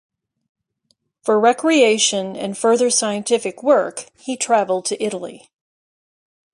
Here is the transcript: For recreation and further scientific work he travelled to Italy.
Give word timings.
For 1.21 1.39
recreation 1.39 2.35
and 2.35 2.57
further 2.57 2.89
scientific 2.89 3.61
work 3.61 4.05
he 4.17 4.35
travelled 4.35 4.85
to 4.85 4.99
Italy. 4.99 5.51